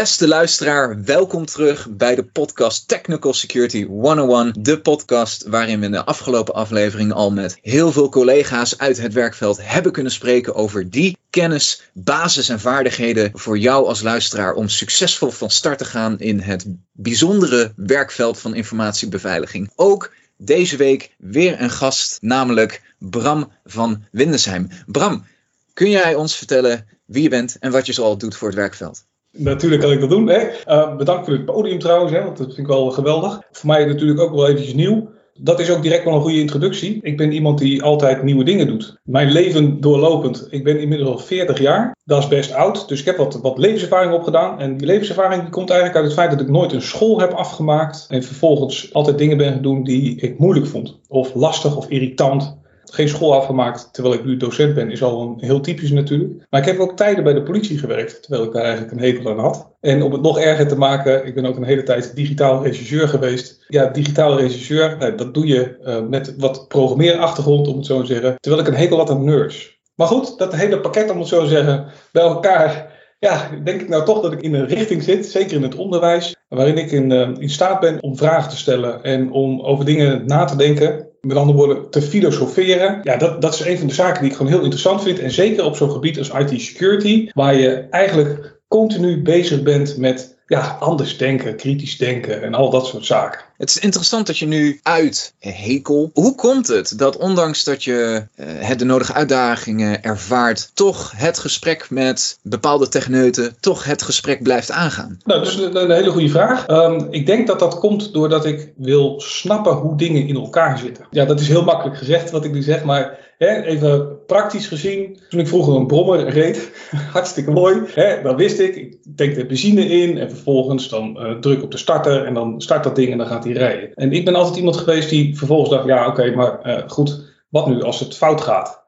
[0.00, 4.52] Beste luisteraar, welkom terug bij de podcast Technical Security 101.
[4.58, 9.12] De podcast waarin we in de afgelopen aflevering al met heel veel collega's uit het
[9.12, 14.68] werkveld hebben kunnen spreken over die kennis, basis en vaardigheden voor jou als luisteraar om
[14.68, 19.70] succesvol van start te gaan in het bijzondere werkveld van informatiebeveiliging.
[19.76, 24.68] Ook deze week weer een gast, namelijk Bram van Windesheim.
[24.86, 25.24] Bram,
[25.72, 29.08] kun jij ons vertellen wie je bent en wat je zoal doet voor het werkveld?
[29.32, 30.28] Natuurlijk kan ik dat doen.
[30.28, 30.48] Hè.
[30.68, 33.40] Uh, bedankt voor het podium trouwens, hè, want dat vind ik wel geweldig.
[33.50, 35.08] Voor mij natuurlijk ook wel eventjes nieuw.
[35.42, 36.98] Dat is ook direct wel een goede introductie.
[37.02, 38.98] Ik ben iemand die altijd nieuwe dingen doet.
[39.04, 40.46] Mijn leven doorlopend.
[40.50, 41.96] Ik ben inmiddels al 40 jaar.
[42.04, 42.88] Dat is best oud.
[42.88, 44.60] Dus ik heb wat, wat levenservaring opgedaan.
[44.60, 47.32] En die levenservaring die komt eigenlijk uit het feit dat ik nooit een school heb
[47.32, 48.06] afgemaakt.
[48.08, 50.98] En vervolgens altijd dingen ben gaan doen die ik moeilijk vond.
[51.08, 52.58] Of lastig of irritant
[52.94, 56.46] geen school afgemaakt terwijl ik nu docent ben, is al een heel typisch natuurlijk.
[56.50, 59.30] Maar ik heb ook tijden bij de politie gewerkt, terwijl ik daar eigenlijk een hekel
[59.30, 59.68] aan had.
[59.80, 63.08] En om het nog erger te maken, ik ben ook een hele tijd digitaal regisseur
[63.08, 63.64] geweest.
[63.68, 68.06] Ja, digitaal regisseur, nou, dat doe je uh, met wat programmeerachtergrond, om het zo te
[68.06, 68.36] zeggen.
[68.40, 69.78] Terwijl ik een hekel had aan nerds.
[69.94, 73.88] Maar goed, dat hele pakket, om het zo te zeggen, bij elkaar ja, denk ik
[73.88, 77.10] nou toch dat ik in een richting zit, zeker in het onderwijs, waarin ik in,
[77.10, 81.09] uh, in staat ben om vragen te stellen en om over dingen na te denken
[81.20, 83.00] met andere woorden, te filosoferen.
[83.02, 85.18] Ja, dat, dat is een van de zaken die ik gewoon heel interessant vind.
[85.18, 90.38] En zeker op zo'n gebied als IT security, waar je eigenlijk continu bezig bent met
[90.46, 93.40] ja, anders denken, kritisch denken en al dat soort zaken.
[93.60, 96.10] Het is interessant dat je nu uit hekel.
[96.14, 101.90] Hoe komt het dat ondanks dat je uh, de nodige uitdagingen ervaart, toch het gesprek
[101.90, 105.18] met bepaalde techneuten, toch het gesprek blijft aangaan?
[105.24, 106.68] Nou, dat is een, hele goede vraag.
[106.68, 111.06] Um, ik denk dat dat komt doordat ik wil snappen hoe dingen in elkaar zitten.
[111.10, 115.40] Ja, dat is heel makkelijk gezegd wat ik nu zeg, maar even praktisch gezien, toen
[115.40, 116.70] ik vroeger een brommer reed,
[117.12, 121.38] hartstikke mooi, hè, dan wist ik, ik denk de benzine in en vervolgens dan uh,
[121.38, 123.94] druk op de starter en dan start dat ding en dan gaat hij rijden.
[123.94, 127.66] En ik ben altijd iemand geweest die vervolgens dacht, ja oké, maar uh, goed, wat
[127.66, 128.80] nu als het fout gaat?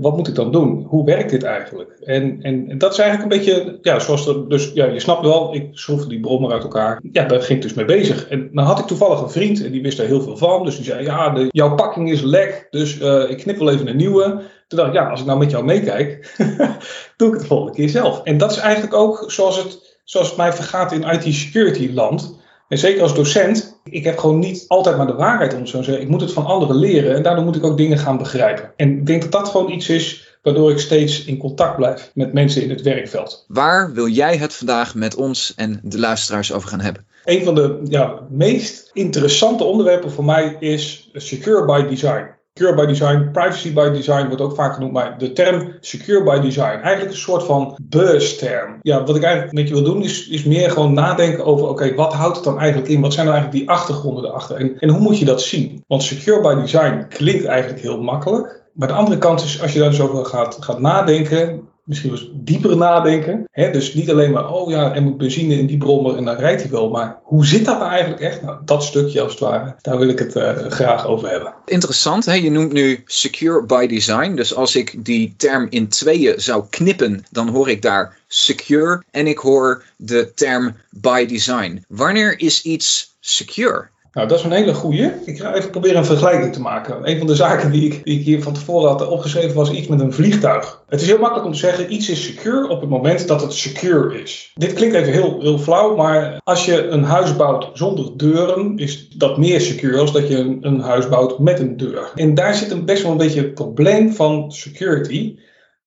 [0.00, 0.84] Wat moet ik dan doen?
[0.88, 1.90] Hoe werkt dit eigenlijk?
[1.90, 5.54] En, en, dat is eigenlijk een beetje, ja, zoals er, dus ja, je snapt wel,
[5.54, 7.00] ik schroefde die brommer uit elkaar.
[7.12, 8.28] Ja, daar ging ik dus mee bezig.
[8.28, 10.64] En dan had ik toevallig een vriend en die wist daar heel veel van.
[10.64, 13.86] Dus die zei, ja, de, jouw pakking is lek, dus uh, ik knip wel even
[13.86, 14.42] een nieuwe.
[14.68, 16.34] Toen dacht ik, ja, als ik nou met jou meekijk,
[17.16, 18.22] doe ik het de volgende keer zelf.
[18.22, 22.38] En dat is eigenlijk ook zoals het, zoals het mij vergaat in IT-security land.
[22.68, 25.84] En zeker als docent, ik heb gewoon niet altijd maar de waarheid om zo te
[25.84, 26.02] zeggen.
[26.02, 28.72] Ik moet het van anderen leren en daardoor moet ik ook dingen gaan begrijpen.
[28.76, 32.32] En ik denk dat dat gewoon iets is waardoor ik steeds in contact blijf met
[32.32, 33.44] mensen in het werkveld.
[33.48, 37.06] Waar wil jij het vandaag met ons en de luisteraars over gaan hebben?
[37.24, 42.36] Een van de ja, meest interessante onderwerpen voor mij is Secure by Design.
[42.58, 46.38] Secure by design, privacy by design wordt ook vaak genoemd, maar de term secure by
[46.38, 48.78] design, eigenlijk een soort van buzzterm.
[48.82, 51.94] Ja, wat ik eigenlijk met je wil doen, is, is meer gewoon nadenken over, oké,
[51.94, 53.00] wat houdt het dan eigenlijk in?
[53.00, 54.56] Wat zijn nou eigenlijk die achtergronden erachter?
[54.56, 55.84] En, en hoe moet je dat zien?
[55.86, 58.62] Want secure by design klinkt eigenlijk heel makkelijk.
[58.74, 62.20] Maar de andere kant is, als je daar dus over gaat, gaat nadenken, misschien wel
[62.34, 63.44] dieper nadenken.
[63.50, 63.70] Hè?
[63.70, 66.62] Dus niet alleen maar, oh ja, er moet benzine in die brommer en dan rijdt
[66.62, 66.90] hij wel.
[66.90, 68.42] Maar hoe zit dat nou eigenlijk echt?
[68.42, 71.54] Nou, dat stukje als het ware, daar wil ik het uh, graag over hebben.
[71.64, 72.34] Interessant, hè?
[72.34, 74.34] je noemt nu secure by design.
[74.34, 79.26] Dus als ik die term in tweeën zou knippen, dan hoor ik daar secure en
[79.26, 81.84] ik hoor de term by design.
[81.88, 83.88] Wanneer is iets secure?
[84.18, 85.10] Nou, dat is een hele goeie.
[85.24, 87.10] Ik ga even proberen een vergelijking te maken.
[87.10, 89.86] Een van de zaken die ik, die ik hier van tevoren had opgeschreven was iets
[89.86, 90.82] met een vliegtuig.
[90.88, 93.52] Het is heel makkelijk om te zeggen, iets is secure op het moment dat het
[93.52, 94.52] secure is.
[94.54, 99.08] Dit klinkt even heel, heel flauw, maar als je een huis bouwt zonder deuren, is
[99.08, 102.12] dat meer secure als dat je een, een huis bouwt met een deur.
[102.14, 105.38] En daar zit een best wel een beetje het probleem van security.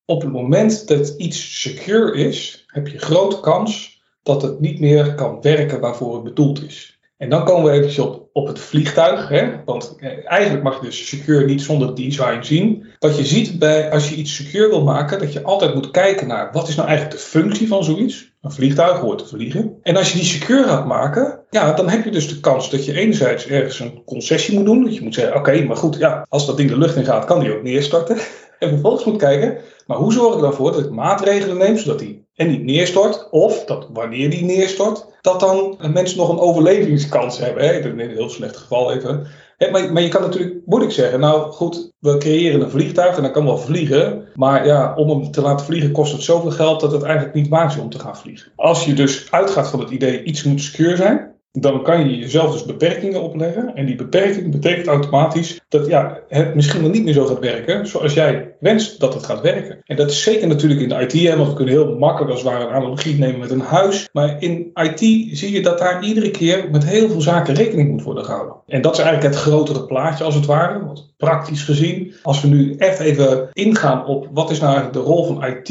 [0.05, 5.15] Op het moment dat iets secure is, heb je grote kans dat het niet meer
[5.15, 6.99] kan werken waarvoor het bedoeld is.
[7.21, 9.27] En dan komen we eventjes op, op het vliegtuig.
[9.27, 9.63] Hè?
[9.65, 12.85] Want eh, eigenlijk mag je dus secure niet zonder design zien.
[12.99, 16.27] Wat je ziet bij, als je iets secure wil maken, dat je altijd moet kijken
[16.27, 18.30] naar wat is nou eigenlijk de functie van zoiets.
[18.41, 19.77] Een vliegtuig hoort te vliegen.
[19.81, 22.85] En als je die secure gaat maken, ja, dan heb je dus de kans dat
[22.85, 24.83] je enerzijds ergens een concessie moet doen.
[24.83, 27.25] Dat je moet zeggen, oké, maar goed, ja, als dat ding de lucht in gaat,
[27.25, 28.17] kan die ook neerstorten.
[28.59, 29.57] En vervolgens moet kijken,
[29.87, 33.65] maar hoe zorg ik ervoor dat ik maatregelen neem zodat die en niet neerstort, of
[33.65, 37.63] dat wanneer die neerstort, dat dan mensen nog een overlevingskans hebben.
[37.63, 37.71] Hè?
[37.71, 39.27] In een heel slecht geval even.
[39.69, 43.31] Maar, maar je kan natuurlijk moeilijk zeggen, nou goed, we creëren een vliegtuig en dat
[43.31, 44.27] kan wel vliegen.
[44.35, 47.47] Maar ja, om hem te laten vliegen kost het zoveel geld dat het eigenlijk niet
[47.47, 48.51] waard is om te gaan vliegen.
[48.55, 52.51] Als je dus uitgaat van het idee iets moet secure zijn, dan kan je jezelf
[52.51, 53.75] dus beperkingen opleggen.
[53.75, 57.87] En die beperking betekent automatisch dat ja, het misschien wel niet meer zo gaat werken
[57.87, 59.79] zoals jij wenst dat het gaat werken.
[59.85, 62.51] En dat is zeker natuurlijk in de IT, want we kunnen heel makkelijk als het
[62.51, 64.09] ware een analogie nemen met een huis.
[64.13, 64.99] Maar in IT
[65.37, 68.55] zie je dat daar iedere keer met heel veel zaken rekening moet worden gehouden.
[68.67, 72.13] En dat is eigenlijk het grotere plaatje als het ware, want praktisch gezien.
[72.23, 75.69] Als we nu echt even ingaan op wat is nou de rol van IT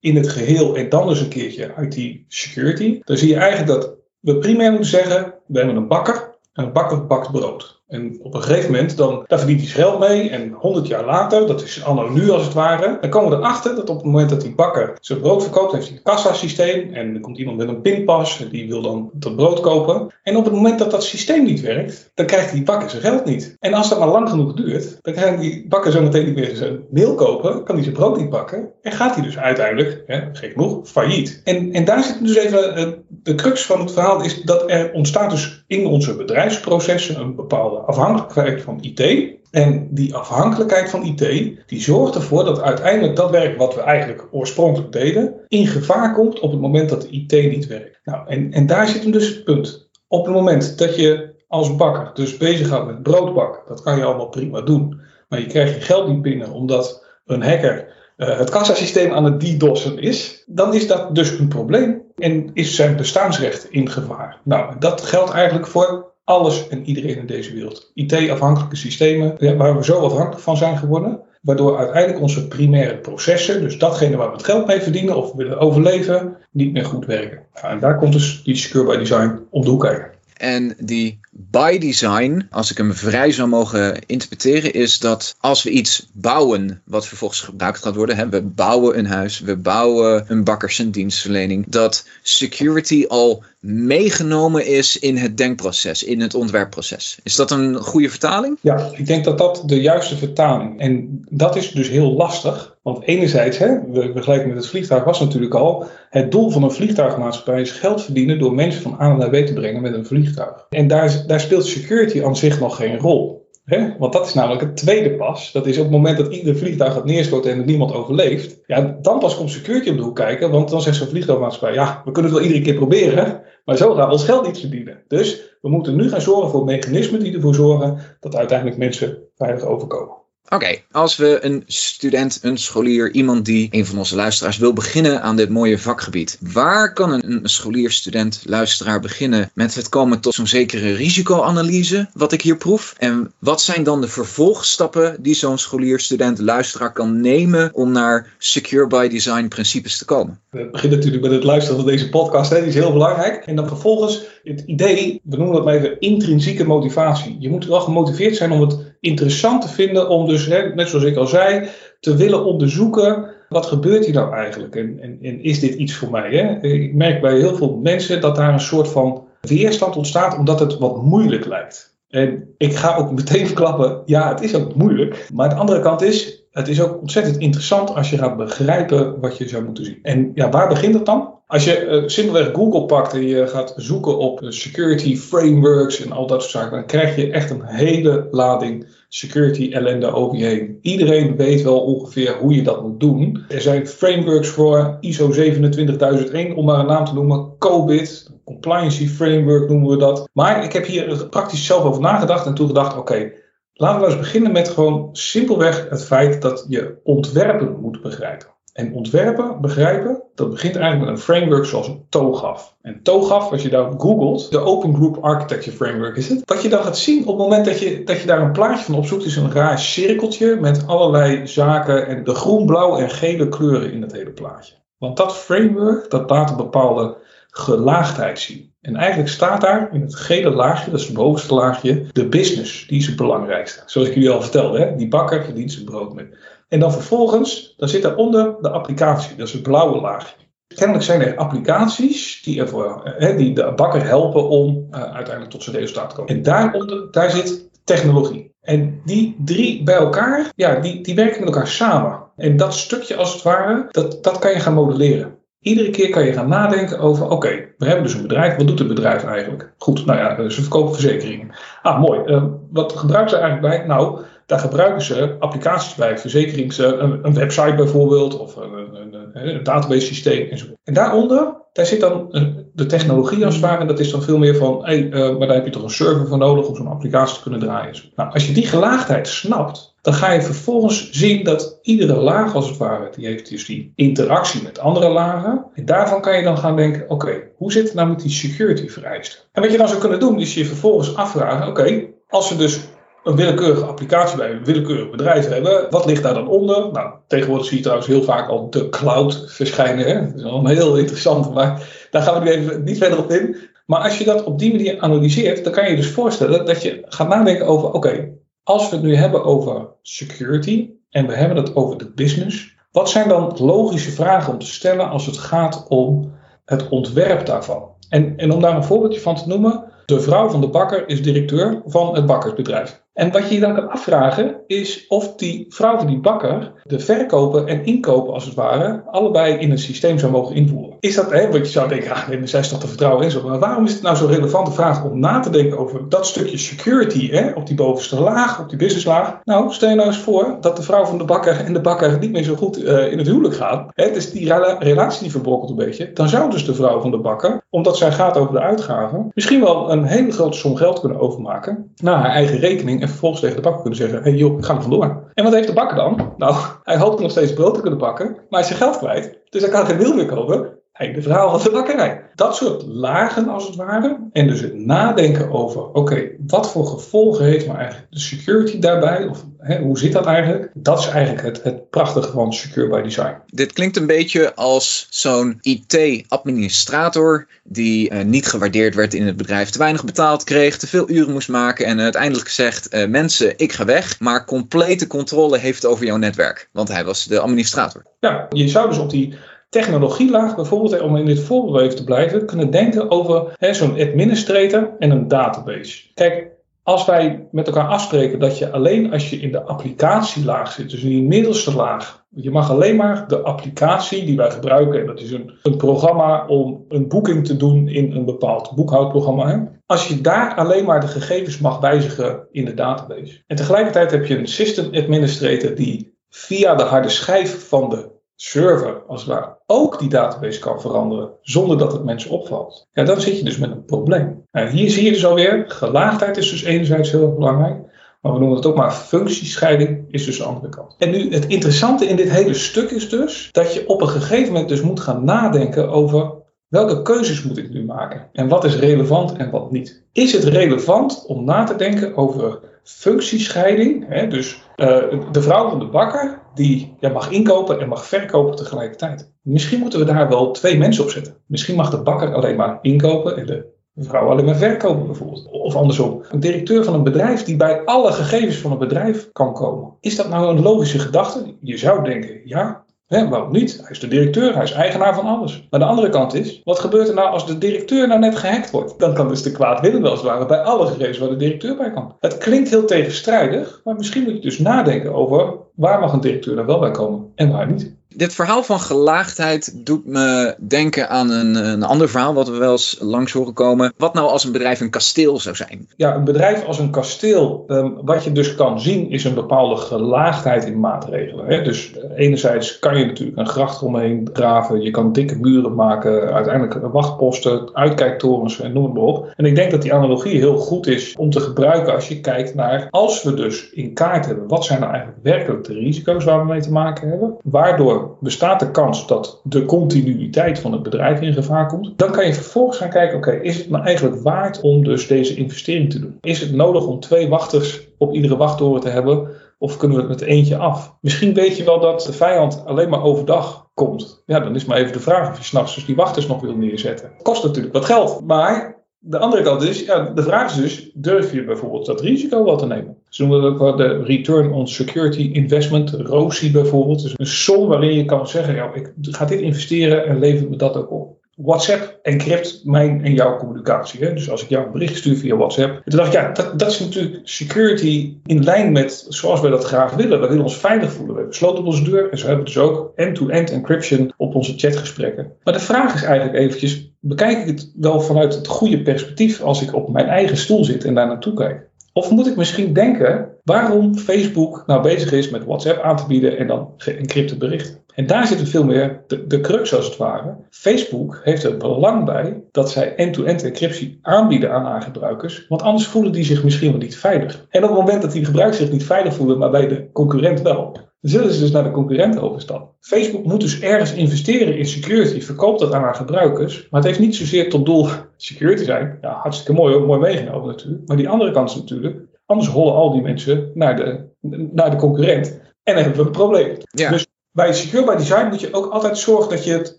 [0.00, 3.97] in het geheel en dan dus een keertje IT security, dan zie je eigenlijk dat
[4.20, 7.77] we primair moeten zeggen, we hebben een bakker en een bakker bakt brood.
[7.88, 10.30] En op een gegeven moment, dan, daar verdient hij geld mee.
[10.30, 13.74] En 100 jaar later, dat is anno nu als het ware, dan komen we erachter
[13.74, 16.92] dat op het moment dat die bakker zijn brood verkoopt, heeft hij een kassasysteem.
[16.92, 20.06] En er komt iemand met een pinpas, die wil dan dat brood kopen.
[20.22, 23.24] En op het moment dat dat systeem niet werkt, dan krijgt die bakker zijn geld
[23.24, 23.56] niet.
[23.60, 26.56] En als dat maar lang genoeg duurt, dan kan die bakker zo meteen niet meer
[26.56, 28.70] zijn meel kopen, kan hij zijn brood niet pakken.
[28.82, 31.40] En gaat hij dus uiteindelijk, hè, gek genoeg, failliet.
[31.44, 34.92] En, en daar zit dus even, eh, de crux van het verhaal is dat er
[34.92, 39.36] ontstaat dus in onze bedrijfsprocessen een bepaalde afhankelijkheid van IT.
[39.50, 41.18] En die afhankelijkheid van IT,
[41.66, 46.40] die zorgt ervoor dat uiteindelijk dat werk wat we eigenlijk oorspronkelijk deden, in gevaar komt
[46.40, 48.00] op het moment dat de IT niet werkt.
[48.04, 49.88] Nou, en, en daar zit hem dus het punt.
[50.08, 54.04] Op het moment dat je als bakker dus bezig gaat met broodbakken, dat kan je
[54.04, 55.00] allemaal prima doen.
[55.28, 59.40] Maar je krijgt je geld niet binnen omdat een hacker uh, het kassasysteem aan het
[59.40, 62.02] DDoS'en is, dan is dat dus een probleem.
[62.16, 64.40] En is zijn bestaansrecht in gevaar.
[64.44, 67.90] Nou, dat geldt eigenlijk voor alles en iedereen in deze wereld.
[67.94, 73.78] IT-afhankelijke systemen, waar we zo afhankelijk van zijn geworden, waardoor uiteindelijk onze primaire processen, dus
[73.78, 77.40] datgene waar we het geld mee verdienen of willen overleven, niet meer goed werken.
[77.52, 80.10] en daar komt dus die Secure by Design om de hoek kijken.
[80.36, 85.70] En die by design, als ik hem vrij zou mogen interpreteren, is dat als we
[85.70, 90.44] iets bouwen wat vervolgens gebruikt gaat worden, hè, we bouwen een huis, we bouwen een
[90.44, 97.18] bakkers- en dienstverlening, dat security al meegenomen is in het denkproces, in het ontwerpproces.
[97.22, 98.58] Is dat een goede vertaling?
[98.60, 100.80] Ja, ik denk dat dat de juiste vertaling.
[100.80, 102.76] En dat is dus heel lastig.
[102.82, 105.86] Want enerzijds, hè, we vergelijken met het vliegtuig, was natuurlijk al.
[106.10, 109.52] Het doel van een vliegtuigmaatschappij is geld verdienen door mensen van A naar B te
[109.52, 110.66] brengen met een vliegtuig.
[110.70, 113.37] En daar, daar speelt security aan zich nog geen rol.
[113.68, 113.96] Hè?
[113.98, 115.52] Want dat is namelijk het tweede pas.
[115.52, 118.60] Dat is op het moment dat ieder vliegtuig gaat neerstorten en niemand overleeft.
[118.66, 120.50] Ja, dan pas komt security op de hoek kijken.
[120.50, 123.42] Want dan zegt zo'n vliegtuigmaatschappij: ja, we kunnen het wel iedere keer proberen.
[123.64, 125.02] Maar zo gaan we ons geld niet verdienen.
[125.08, 129.64] Dus we moeten nu gaan zorgen voor mechanismen die ervoor zorgen dat uiteindelijk mensen veilig
[129.64, 130.17] overkomen.
[130.50, 135.22] Oké, als we een student, een scholier, iemand die een van onze luisteraars wil beginnen
[135.22, 136.38] aan dit mooie vakgebied.
[136.52, 142.32] Waar kan een, scholier, student, luisteraar beginnen met het komen tot zo'n zekere risicoanalyse, wat
[142.32, 142.94] ik hier proef?
[142.98, 148.34] En wat zijn dan de vervolgstappen die zo'n scholier, student, luisteraar kan nemen om naar
[148.38, 150.40] secure by design principes te komen?
[150.50, 153.46] We beginnen natuurlijk met het luisteren van deze podcast, hè, die is heel belangrijk.
[153.46, 157.36] En dan vervolgens het idee, we noemen dat maar even intrinsieke motivatie.
[157.38, 161.04] Je moet wel gemotiveerd zijn om het interessant te vinden om dus, hè, net zoals
[161.04, 161.68] ik al zei,
[162.00, 166.30] te willen onderzoeken wat gebeurt hier nou eigenlijk en, en, is dit iets voor mij.
[166.30, 166.68] Hè?
[166.68, 170.78] Ik merk bij heel veel mensen dat daar een soort van weerstand ontstaat omdat het
[170.78, 171.96] wat moeilijk lijkt.
[172.08, 175.28] En ik ga ook meteen verklappen, ja, het is ook moeilijk.
[175.34, 179.36] Maar de andere kant is, het is ook ontzettend interessant als je gaat begrijpen wat
[179.36, 179.98] je zou moeten zien.
[180.02, 181.36] En ja, waar begint het dan?
[181.46, 186.26] Als je uh, simpelweg Google pakt en je gaat zoeken op security frameworks en al
[186.26, 190.78] dat soort zaken, dan krijg je echt een hele lading security ellende over je heen.
[190.82, 193.44] Iedereen weet wel ongeveer hoe je dat moet doen.
[193.48, 199.68] Er zijn frameworks voor ISO 27001, om maar een naam te noemen, COBIT, compliancy framework
[199.68, 200.28] noemen we dat.
[200.32, 203.32] Maar ik heb hier praktisch zelf over nagedacht en toen gedacht, oké,
[203.78, 208.46] laten we eens beginnen met gewoon simpelweg het feit dat je ontwerpen moet begrijpen.
[208.72, 212.76] En ontwerpen, begrijpen, dat begint eigenlijk met een framework zoals TOGAF.
[212.82, 216.42] En TOGAF, als je daar googelt, de Open Group Architecture Framework is het.
[216.44, 218.84] Wat je dan gaat zien op het moment dat je, dat je daar een plaatje
[218.84, 223.48] van opzoekt, is een raar cirkeltje met allerlei zaken en de groen, blauw en gele
[223.48, 224.74] kleuren in het hele plaatje.
[224.98, 227.16] Want dat framework, dat laat een bepaalde
[227.50, 228.67] gelaagdheid zien.
[228.80, 232.86] En eigenlijk staat daar in het gele laagje, dat is het bovenste laagje, de business.
[232.86, 233.82] Die is het belangrijkste.
[233.86, 234.96] Zoals ik jullie al vertelde, hè?
[234.96, 236.36] die bakker verdient zijn brood met.
[236.68, 240.34] En dan vervolgens, dan zit daaronder de applicatie, dat is het blauwe laagje.
[240.74, 245.62] Kennelijk zijn er applicaties die, ervoor, hè, die de bakker helpen om uh, uiteindelijk tot
[245.62, 246.34] zijn resultaat te komen.
[246.34, 248.54] En daaronder, daar zit technologie.
[248.60, 252.22] En die drie bij elkaar, ja, die, die werken met elkaar samen.
[252.36, 255.37] En dat stukje als het ware, dat, dat kan je gaan modelleren.
[255.68, 257.48] Iedere keer kan je gaan nadenken over, oké,
[257.78, 259.72] we hebben dus een bedrijf, wat doet het bedrijf eigenlijk?
[259.78, 261.50] Goed, nou ja, ze verkopen verzekeringen.
[261.82, 262.20] Ah, mooi.
[262.26, 263.86] Uh, wat gebruiken ze eigenlijk bij?
[263.86, 269.62] Nou, Daar gebruiken ze applicaties bij, verzekerings, een, een website bijvoorbeeld, of een, een, een,
[269.62, 270.78] database systeem enzovoort.
[270.84, 272.28] En daaronder, daar zit dan
[272.72, 273.80] de technologie als het ware.
[273.80, 276.26] En dat is dan veel meer van, hey, maar daar heb je toch een server
[276.26, 277.94] voor nodig om zo'n applicatie te kunnen draaien.
[278.16, 282.68] Nou, als je die gelaagdheid snapt, dan ga je vervolgens zien dat iedere laag als
[282.68, 285.64] het ware, die heeft dus die interactie met andere lagen.
[285.74, 288.88] En daarvan kan je dan gaan denken, oké, hoe zit het nou met die security
[288.88, 289.40] vereisten?
[289.52, 292.80] En wat je dan zou kunnen doen, is je vervolgens afvragen, oké, als we dus
[293.28, 296.92] een willekeurige applicatie bij een willekeurig bedrijf hebben, wat ligt daar dan onder?
[296.92, 300.06] Nou, tegenwoordig zie je trouwens heel vaak al de cloud verschijnen.
[300.06, 300.20] Hè?
[300.20, 303.56] Dat is wel heel interessant, maar daar gaan we nu even niet verder op in.
[303.86, 307.02] Maar als je dat op die manier analyseert, dan kan je dus voorstellen dat je
[307.04, 308.28] gaat nadenken over, oké,
[308.62, 313.10] als we het nu hebben over security en we hebben het over de business, wat
[313.10, 316.32] zijn dan logische vragen om te stellen als het gaat om
[316.64, 317.88] het ontwerp daarvan?
[318.08, 321.22] En, en om daar een voorbeeldje van te noemen, de vrouw van de bakker is
[321.22, 323.02] directeur van het bakkersbedrijf.
[323.18, 326.98] En wat je je dan kan afvragen is of die vrouw van die bakker de
[326.98, 330.96] verkopen en inkopen als het ware allebei in een systeem zou mogen invoeren.
[331.00, 333.30] Is dat, hè, want je zou denken, ah, nee, zij is toch te vertrouwen in
[333.30, 333.48] zo.
[333.48, 336.58] Maar waarom is het nou zo'n relevante vraag om na te denken over dat stukje
[336.58, 339.40] security hè, op die bovenste laag, op die businesslaag?
[339.44, 342.18] Nou, stel je nou eens voor dat de vrouw van de bakker en de bakker
[342.18, 343.88] niet meer zo goed uh, in het huwelijk gaan.
[343.94, 346.12] Hè, dus die relatie die verbrokkelt een beetje.
[346.12, 349.60] Dan zou dus de vrouw van de bakker, omdat zij gaat over de uitgaven, misschien
[349.60, 353.56] wel een hele grote som geld kunnen overmaken naar haar eigen rekening en vervolgens tegen
[353.56, 355.30] de bakker kunnen zeggen: hey joh, ik ga er vandoor.
[355.34, 356.34] En wat heeft de bakker dan?
[356.36, 359.38] Nou, hij hoopt nog steeds brood te kunnen bakken, maar hij is zijn geld kwijt.
[359.48, 360.77] Dus hij kan geen wiel meer kopen.
[360.98, 362.22] Hij de verhaal van de bakkerij.
[362.34, 364.18] Dat soort lagen als het ware.
[364.32, 369.26] En dus het nadenken over, oké, wat voor gevolgen heeft nou eigenlijk de security daarbij?
[369.26, 370.70] Of hè, hoe zit dat eigenlijk?
[370.74, 373.36] Dat is eigenlijk het, het prachtige van Secure by Design.
[373.46, 379.70] Dit klinkt een beetje als zo'n IT-administrator die uh, niet gewaardeerd werd in het bedrijf,
[379.70, 383.72] te weinig betaald kreeg, te veel uren moest maken en uiteindelijk zegt, uh, mensen, ik
[383.72, 386.68] ga weg, maar complete controle heeft over jouw netwerk.
[386.72, 388.02] Want hij was de administrator.
[388.20, 389.34] Ja, je zou dus op die
[389.68, 395.10] technologielaag bijvoorbeeld, om in dit voorbeeld even te blijven, kunnen denken over zo'n administrator en
[395.10, 396.02] een database.
[396.14, 400.90] Kijk, als wij met elkaar afspreken dat je alleen als je in de applicatielaag zit,
[400.90, 405.06] dus in die middelste laag, je mag alleen maar de applicatie die wij gebruiken, en
[405.06, 409.70] dat is een, een programma om een boeking te doen in een bepaald boekhoudprogramma.
[409.86, 413.42] Als je daar alleen maar de gegevens mag wijzigen in de database.
[413.46, 419.02] En tegelijkertijd heb je een system administrator die via de harde schijf van de server,
[419.06, 423.20] als het ware, ook die database kan veranderen zonder dat het mensen opvalt, ja, dan
[423.20, 424.44] zit je dus met een probleem.
[424.52, 427.76] Hier zie je dus alweer, gelaagdheid is dus enerzijds heel belangrijk,
[428.20, 430.94] maar we noemen het ook maar functiescheiding is dus de andere kant.
[430.98, 434.52] En nu het interessante in dit hele stuk is dus dat je op een gegeven
[434.52, 436.32] moment dus moet gaan nadenken over
[436.68, 440.02] welke keuzes moet ik nu maken en wat is relevant en wat niet.
[440.12, 444.04] Is het relevant om na te denken over functiescheiding?
[444.08, 444.28] Hè?
[444.28, 444.86] Dus uh,
[445.32, 449.32] de vrouw van de bakker die mag inkopen en mag verkopen tegelijkertijd.
[449.42, 451.36] Misschien moeten we daar wel twee mensen op zetten.
[451.46, 455.48] Misschien mag de bakker alleen maar inkopen en de vrouw alleen maar verkopen bijvoorbeeld.
[455.50, 456.22] Of andersom.
[456.30, 459.94] Een directeur van een bedrijf die bij alle gegevens van een bedrijf kan komen.
[460.00, 461.56] Is dat nou een logische gedachte?
[461.60, 463.78] Je zou denken, ja, Hè, waarom niet?
[463.80, 465.66] Hij is de directeur, hij is eigenaar van alles.
[465.70, 468.70] Maar de andere kant is, wat gebeurt er nou als de directeur nou net gehackt
[468.70, 468.98] wordt?
[468.98, 472.16] Dan kan dus de kwaadwillende het ware bij alle gegevens waar de directeur bij kan.
[472.20, 476.54] Het klinkt heel tegenstrijdig, maar misschien moet je dus nadenken over waar mag een directeur
[476.54, 477.96] nou wel bij komen en waar niet.
[478.14, 482.72] Dit verhaal van gelaagdheid doet me denken aan een, een ander verhaal wat we wel
[482.72, 483.92] eens langs horen komen.
[483.96, 485.88] Wat nou als een bedrijf een kasteel zou zijn?
[485.96, 489.76] Ja, een bedrijf als een kasteel, um, wat je dus kan zien, is een bepaalde
[489.76, 491.46] gelaagdheid in maatregelen.
[491.46, 491.62] Hè?
[491.62, 496.92] Dus enerzijds kan je natuurlijk een gracht omheen graven, je kan dikke muren maken, uiteindelijk
[496.92, 499.32] wachtposten, uitkijktorens en noem het maar op.
[499.36, 502.54] En ik denk dat die analogie heel goed is om te gebruiken als je kijkt
[502.54, 506.38] naar, als we dus in kaart hebben, wat zijn nou eigenlijk werkelijk de risico's waar
[506.38, 511.20] we mee te maken hebben, waardoor bestaat de kans dat de continuïteit van het bedrijf
[511.20, 511.98] in gevaar komt.
[511.98, 515.34] Dan kan je vervolgens gaan kijken, oké, is het nou eigenlijk waard om dus deze
[515.34, 516.18] investering te doen?
[516.20, 519.28] Is het nodig om twee wachters op iedere wachttoren te hebben?
[519.58, 520.94] Of kunnen we het met eentje af?
[521.00, 524.22] Misschien weet je wel dat de vijand alleen maar overdag komt.
[524.26, 526.54] Ja, dan is maar even de vraag of je s'nachts dus die wachters nog wil
[526.54, 527.12] neerzetten.
[527.22, 531.32] Kost natuurlijk wat geld, maar de andere kant is, ja, de vraag is dus, durf
[531.32, 532.96] je bijvoorbeeld dat risico wel te nemen?
[533.08, 537.02] Ze noemen dat ook wel de Return on Security Investment, ROSI bijvoorbeeld.
[537.02, 540.56] Dus een som waarin je kan zeggen, ja, ik ga dit investeren en lever me
[540.56, 541.17] dat ook op.
[541.42, 544.04] WhatsApp encrypt mijn en jouw communicatie.
[544.04, 544.14] Hè?
[544.14, 545.80] Dus als ik jou een bericht stuur via WhatsApp.
[545.84, 549.64] En dacht ik, ja, dat, dat is natuurlijk security in lijn met zoals wij dat
[549.64, 550.20] graag willen.
[550.20, 551.14] We willen ons veilig voelen.
[551.14, 552.10] We hebben sloten op onze deur.
[552.10, 555.32] En zo hebben we dus ook end-to-end encryption op onze chatgesprekken.
[555.42, 559.62] Maar de vraag is eigenlijk eventjes, bekijk ik het wel vanuit het goede perspectief als
[559.62, 561.66] ik op mijn eigen stoel zit en daar naartoe kijk?
[561.92, 566.38] Of moet ik misschien denken waarom Facebook nou bezig is met WhatsApp aan te bieden
[566.38, 567.78] en dan geëncrypte berichten?
[567.98, 570.36] En daar zit veel meer de, de crux als het ware.
[570.50, 575.86] Facebook heeft er belang bij dat zij end-to-end encryptie aanbieden aan haar gebruikers, want anders
[575.86, 577.46] voelen die zich misschien wel niet veilig.
[577.48, 580.42] En op het moment dat die gebruikers zich niet veilig voelen, maar bij de concurrent
[580.42, 582.68] wel, dan zullen ze dus naar de concurrent overstappen.
[582.80, 587.00] Facebook moet dus ergens investeren in security, verkoopt dat aan haar gebruikers, maar het heeft
[587.00, 588.98] niet zozeer tot doel security zijn.
[589.00, 590.88] Ja, hartstikke mooi, mooi meegenomen natuurlijk.
[590.88, 594.04] Maar die andere kant is natuurlijk, anders hollen al die mensen naar de,
[594.52, 596.56] naar de concurrent en dan hebben we een probleem.
[596.60, 596.90] Ja.
[596.90, 597.06] Dus
[597.38, 599.78] bij Secure by Design moet je ook altijd zorgen dat je het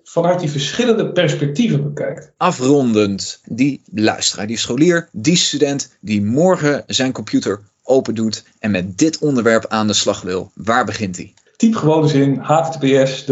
[0.03, 2.31] vanuit die verschillende perspectieven bekijkt.
[2.37, 8.97] Afrondend, die luisteraar, die scholier, die student die morgen zijn computer open doet en met
[8.97, 11.33] dit onderwerp aan de slag wil, waar begint hij?
[11.55, 13.25] Typ gewoon eens in https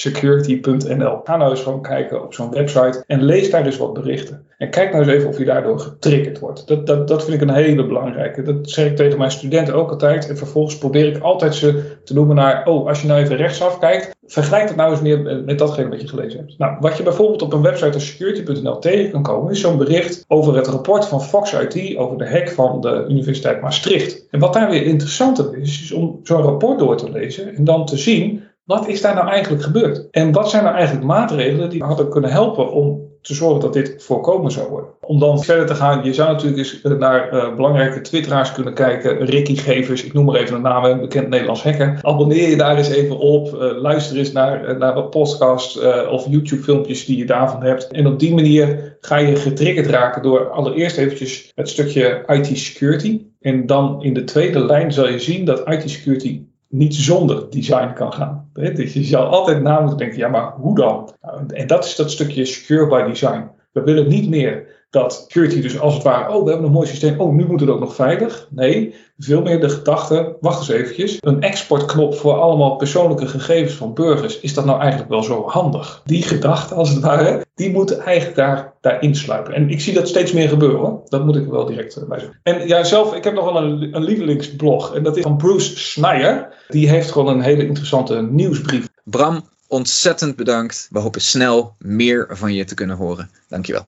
[0.00, 1.20] security.nl.
[1.24, 4.46] Ga nou eens gewoon kijken op zo'n website en lees daar dus wat berichten.
[4.58, 6.66] En kijk nou eens even of je daardoor getriggerd wordt.
[6.66, 8.42] Dat, dat, dat vind ik een hele belangrijke.
[8.42, 10.28] Dat zeg ik tegen mijn studenten ook altijd.
[10.28, 13.78] En vervolgens probeer ik altijd ze te noemen naar, oh, als je nou even rechtsaf
[13.78, 16.58] kijkt, vergelijk het nou eens meer met datgene wat je gelezen hebt.
[16.58, 20.24] Nou, wat je bijvoorbeeld op een website als security.nl tegen kan komen, is zo'n bericht
[20.28, 24.26] over het rapport van Fox IT over de hack van de Universiteit Maastricht.
[24.30, 27.86] En wat daar weer interessanter is, is om zo'n rapport door te lezen en dan
[27.86, 30.08] te zien wat is daar nou eigenlijk gebeurd?
[30.10, 33.94] En wat zijn nou eigenlijk maatregelen die hadden kunnen helpen om te zorgen dat dit
[33.98, 34.90] voorkomen zou worden.
[35.00, 39.24] Om dan verder te gaan, je zou natuurlijk eens naar uh, belangrijke twitteraars kunnen kijken.
[39.24, 41.98] Ricky Gevers, ik noem maar even een naam, een bekend Nederlands hacker.
[42.02, 43.54] Abonneer je daar eens even op.
[43.54, 45.78] Uh, luister eens naar, uh, naar wat podcasts
[46.10, 47.88] of YouTube filmpjes die je daarvan hebt.
[47.88, 53.22] En op die manier ga je getriggerd raken door allereerst eventjes het stukje IT security.
[53.40, 57.92] En dan in de tweede lijn zal je zien dat IT security niet zonder design
[57.92, 58.50] kan gaan.
[58.52, 61.10] Dus je zal altijd na moeten denken, ja, maar hoe dan?
[61.22, 63.50] Nou, en dat is dat stukje secure by design.
[63.78, 66.86] We willen niet meer dat security dus als het ware, oh, we hebben een mooi
[66.86, 68.48] systeem, oh, nu moet het ook nog veilig.
[68.50, 73.94] Nee, veel meer de gedachte, wacht eens eventjes, een exportknop voor allemaal persoonlijke gegevens van
[73.94, 76.02] burgers, is dat nou eigenlijk wel zo handig?
[76.04, 79.54] Die gedachte, als het ware, die moet eigenlijk daar, daar insluipen.
[79.54, 82.40] En ik zie dat steeds meer gebeuren, dat moet ik wel direct eh, bij zeggen.
[82.42, 85.78] En ja, zelf, ik heb nog wel een, een lievelingsblog, en dat is van Bruce
[85.78, 86.56] Schneier.
[86.68, 88.88] Die heeft gewoon een hele interessante nieuwsbrief.
[89.04, 90.88] Bram, ontzettend bedankt.
[90.90, 93.30] We hopen snel meer van je te kunnen horen.
[93.48, 93.76] Dankjewel.